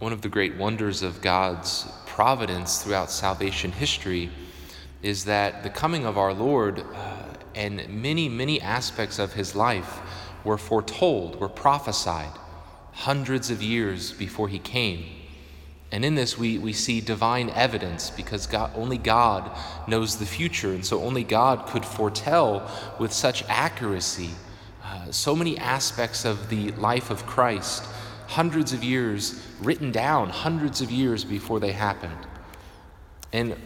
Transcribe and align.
One 0.00 0.14
of 0.14 0.22
the 0.22 0.30
great 0.30 0.56
wonders 0.56 1.02
of 1.02 1.20
God's 1.20 1.86
providence 2.06 2.82
throughout 2.82 3.10
salvation 3.10 3.70
history 3.70 4.30
is 5.02 5.26
that 5.26 5.62
the 5.62 5.68
coming 5.68 6.06
of 6.06 6.16
our 6.16 6.32
Lord 6.32 6.80
uh, 6.80 7.24
and 7.54 7.86
many, 7.86 8.26
many 8.26 8.62
aspects 8.62 9.18
of 9.18 9.34
his 9.34 9.54
life 9.54 10.00
were 10.42 10.56
foretold, 10.56 11.38
were 11.38 11.50
prophesied 11.50 12.32
hundreds 12.92 13.50
of 13.50 13.62
years 13.62 14.12
before 14.12 14.48
he 14.48 14.58
came. 14.58 15.04
And 15.92 16.02
in 16.02 16.14
this, 16.14 16.38
we, 16.38 16.56
we 16.56 16.72
see 16.72 17.02
divine 17.02 17.50
evidence 17.50 18.08
because 18.08 18.46
God, 18.46 18.72
only 18.74 18.96
God 18.96 19.50
knows 19.86 20.16
the 20.16 20.24
future. 20.24 20.72
And 20.72 20.82
so 20.82 21.02
only 21.02 21.24
God 21.24 21.66
could 21.66 21.84
foretell 21.84 22.70
with 22.98 23.12
such 23.12 23.44
accuracy 23.50 24.30
uh, 24.82 25.12
so 25.12 25.36
many 25.36 25.58
aspects 25.58 26.24
of 26.24 26.48
the 26.48 26.72
life 26.72 27.10
of 27.10 27.26
Christ 27.26 27.84
hundreds 28.30 28.72
of 28.72 28.84
years 28.84 29.44
written 29.60 29.90
down, 29.90 30.30
hundreds 30.30 30.80
of 30.80 30.88
years 30.88 31.24
before 31.24 31.58
they 31.58 31.72
happened. 31.72 32.26
And 33.32 33.56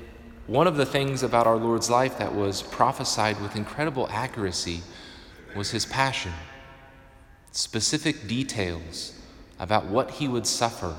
one 0.47 0.67
of 0.67 0.77
the 0.77 0.87
things 0.87 1.23
about 1.23 1.47
our 1.47 1.57
Lord's 1.57 1.91
life 1.91 2.17
that 2.19 2.35
was 2.35 2.63
prophesied 2.63 3.39
with 3.43 3.57
incredible 3.57 4.09
accuracy 4.11 4.81
was 5.55 5.71
his 5.71 5.85
passion. 5.85 6.33
Specific 7.53 8.27
details 8.27 9.13
about 9.61 9.85
what 9.87 10.13
he 10.13 10.29
would 10.29 10.47
suffer, 10.47 10.97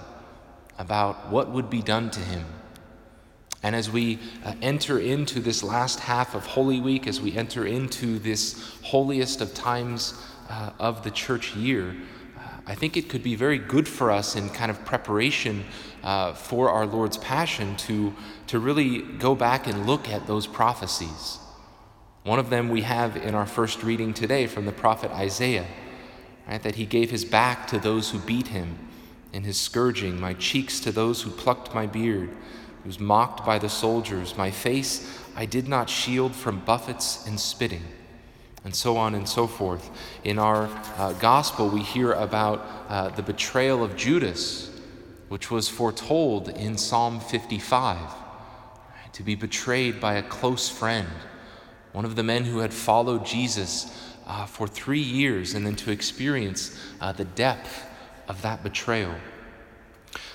about 0.78 1.32
what 1.32 1.50
would 1.50 1.70
be 1.70 1.82
done 1.82 2.12
to 2.12 2.20
him. 2.20 2.46
And 3.64 3.76
as 3.76 3.90
we 3.90 4.20
uh, 4.46 4.54
enter 4.62 5.00
into 5.00 5.40
this 5.40 5.64
last 5.64 6.02
half 6.02 6.36
of 6.36 6.46
Holy 6.46 6.80
Week, 6.80 7.08
as 7.08 7.20
we 7.20 7.36
enter 7.36 7.66
into 7.66 8.20
this 8.20 8.78
holiest 8.84 9.42
of 9.42 9.56
times 9.56 10.14
uh, 10.50 10.70
of 10.78 11.04
the 11.04 11.10
church 11.10 11.56
year, 11.56 11.96
I 12.68 12.74
think 12.74 12.98
it 12.98 13.10
could 13.10 13.22
be 13.22 13.36
very 13.36 13.60
good 13.60 13.88
for 13.88 14.12
us 14.12 14.36
in 14.36 14.50
kind 14.50 14.72
of 14.72 14.84
preparation 14.86 15.66
uh, 16.04 16.34
for 16.34 16.70
our 16.70 16.86
Lord's 16.86 17.18
Passion 17.18 17.76
to, 17.78 18.16
to 18.48 18.60
really 18.60 19.02
go 19.02 19.36
back 19.36 19.68
and 19.68 19.86
look 19.86 20.10
at 20.10 20.26
those 20.26 20.48
prophecies. 20.48 21.38
One 22.24 22.40
of 22.40 22.50
them 22.50 22.70
we 22.70 22.82
have 22.82 23.18
in 23.18 23.36
our 23.36 23.46
first 23.46 23.84
reading 23.84 24.14
today 24.14 24.48
from 24.48 24.66
the 24.66 24.72
prophet 24.72 25.12
Isaiah, 25.12 25.68
right, 26.48 26.62
that 26.64 26.76
he 26.76 26.88
gave 26.88 27.12
his 27.12 27.24
back 27.24 27.68
to 27.68 27.78
those 27.78 28.10
who 28.10 28.20
beat 28.20 28.48
him, 28.48 28.80
in 29.32 29.44
his 29.44 29.60
scourging, 29.60 30.20
my 30.20 30.34
cheeks 30.34 30.80
to 30.80 30.92
those 30.92 31.22
who 31.22 31.30
plucked 31.30 31.76
my 31.76 31.86
beard. 31.86 32.30
He 32.82 32.88
was 32.88 33.00
mocked 33.00 33.46
by 33.46 33.60
the 33.60 33.70
soldiers. 33.70 34.38
My 34.38 34.50
face 34.50 35.20
I 35.36 35.46
did 35.46 35.68
not 35.68 35.90
shield 35.90 36.34
from 36.34 36.62
buffets 36.62 37.28
and 37.28 37.40
spitting 37.40 37.84
and 38.66 38.76
so 38.76 38.98
on 38.98 39.16
and 39.16 39.30
so 39.30 39.48
forth. 39.48 39.90
In 40.24 40.38
our 40.40 40.68
uh, 40.98 41.14
gospel, 41.14 41.70
we 41.70 41.82
hear 41.82 42.12
about 42.14 42.66
uh, 42.90 43.10
the 43.10 43.22
betrayal 43.22 43.84
of 43.84 43.96
Judas, 43.96 44.72
which 45.30 45.50
was 45.50 45.70
foretold 45.70 46.50
in 46.50 46.78
Psalm 46.78 47.20
55 47.20 48.00
to 49.14 49.24
be 49.24 49.36
betrayed 49.36 50.02
by 50.02 50.16
a 50.16 50.24
close 50.24 50.68
friend, 50.68 51.08
one 51.94 52.04
of 52.04 52.18
the 52.18 52.24
men 52.24 52.44
who 52.44 52.60
had 52.60 52.74
followed 52.74 53.26
Jesus 53.26 54.12
uh, 54.28 54.46
for 54.48 54.68
three 54.68 55.00
years, 55.00 55.54
and 55.54 55.66
then 55.66 55.76
to 55.76 55.92
experience 55.92 56.78
uh, 57.00 57.12
the 57.12 57.24
depth 57.24 57.86
of 58.28 58.42
that 58.42 58.64
betrayal. 58.64 59.14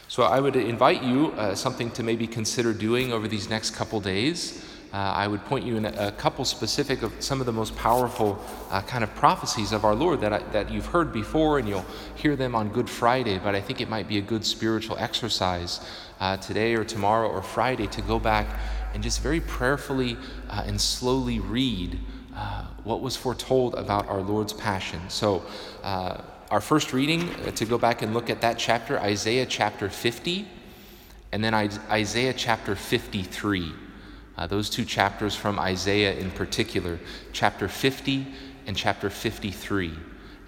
So 0.06 0.22
I 0.22 0.40
would 0.40 0.56
invite 0.56 1.02
you 1.02 1.32
uh, 1.32 1.54
something 1.56 1.90
to 1.92 2.02
maybe 2.04 2.26
consider 2.26 2.72
doing 2.72 3.12
over 3.12 3.26
these 3.26 3.50
next 3.50 3.70
couple 3.70 4.00
days 4.00 4.64
uh, 4.92 4.96
I 4.96 5.28
would 5.28 5.44
point 5.44 5.64
you 5.64 5.76
in 5.76 5.84
a, 5.84 6.10
couple 6.10 6.44
specific 6.44 7.02
of 7.02 7.12
some 7.22 7.38
of 7.38 7.46
the 7.46 7.52
most 7.52 7.76
powerful 7.76 8.42
uh, 8.70 8.82
kind 8.82 9.04
of 9.04 9.14
prophecies 9.14 9.70
of 9.70 9.84
our 9.84 9.94
Lord 9.94 10.20
that, 10.22 10.32
I, 10.32 10.38
that 10.50 10.70
you've 10.70 10.86
heard 10.86 11.12
before, 11.12 11.60
and 11.60 11.68
you'll 11.68 11.84
hear 12.16 12.34
them 12.34 12.56
on 12.56 12.70
Good 12.70 12.90
Friday. 12.90 13.38
But 13.38 13.54
I 13.54 13.60
think 13.60 13.80
it 13.80 13.88
might 13.88 14.08
be 14.08 14.18
a 14.18 14.20
good 14.20 14.44
spiritual 14.44 14.98
exercise 14.98 15.80
uh, 16.18 16.38
today 16.38 16.74
or 16.74 16.84
tomorrow 16.84 17.28
or 17.28 17.40
Friday 17.40 17.86
to 17.86 18.02
go 18.02 18.18
back 18.18 18.48
and 18.92 19.00
just 19.00 19.22
very 19.22 19.40
prayerfully 19.40 20.16
uh, 20.48 20.64
and 20.66 20.80
slowly 20.80 21.38
read 21.38 21.96
uh, 22.34 22.64
what 22.82 23.00
was 23.00 23.16
foretold 23.16 23.74
about 23.76 24.08
our 24.08 24.20
Lord's 24.20 24.52
passion. 24.52 25.00
So, 25.08 25.44
uh, 25.84 26.20
our 26.50 26.60
first 26.60 26.92
reading 26.92 27.32
to 27.54 27.64
go 27.64 27.78
back 27.78 28.02
and 28.02 28.12
look 28.12 28.28
at 28.28 28.40
that 28.40 28.58
chapter, 28.58 28.98
Isaiah 28.98 29.46
chapter 29.46 29.88
50, 29.88 30.48
and 31.30 31.44
then 31.44 31.54
Isaiah 31.54 32.32
chapter 32.32 32.74
53. 32.74 33.72
Uh, 34.40 34.46
those 34.46 34.70
two 34.70 34.86
chapters 34.86 35.36
from 35.36 35.58
Isaiah 35.58 36.14
in 36.14 36.30
particular, 36.30 36.98
chapter 37.30 37.68
50 37.68 38.26
and 38.66 38.74
chapter 38.74 39.10
53. 39.10 39.92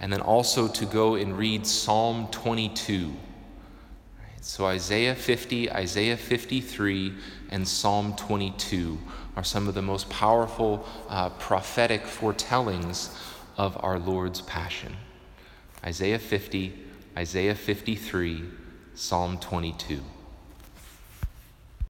And 0.01 0.11
then 0.11 0.23
also 0.23 0.67
to 0.67 0.87
go 0.87 1.17
and 1.17 1.37
read 1.37 1.67
Psalm 1.67 2.29
22. 2.31 3.13
Right, 4.19 4.45
so 4.45 4.65
Isaiah 4.65 5.15
50, 5.15 5.71
Isaiah 5.71 6.17
53, 6.17 7.13
and 7.51 7.69
Psalm 7.69 8.17
22 8.17 8.99
are 9.37 9.45
some 9.45 9.69
of 9.69 9.75
the 9.75 9.83
most 9.83 10.09
powerful 10.09 10.89
uh, 11.11 11.29
prophetic 11.29 12.07
foretellings 12.07 13.15
of 13.59 13.77
our 13.85 13.99
Lord's 13.99 14.41
passion. 14.41 14.97
Isaiah 15.85 16.19
50, 16.19 16.73
Isaiah 17.19 17.55
53, 17.55 18.45
Psalm 18.95 19.37
22. 19.37 20.01